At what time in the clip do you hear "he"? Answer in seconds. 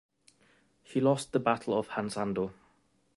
0.81-0.99